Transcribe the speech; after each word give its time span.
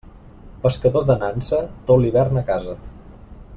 Pescador 0.63 1.05
de 1.09 1.17
nansa, 1.25 1.61
tot 1.91 2.03
l'hivern 2.05 2.43
a 2.43 2.45
casa. 2.51 2.77